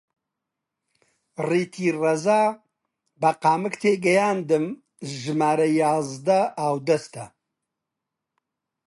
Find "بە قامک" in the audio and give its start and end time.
3.21-3.73